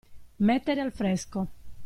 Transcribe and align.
Mettere 0.37 0.81
al 0.81 0.91
fresco. 0.93 1.47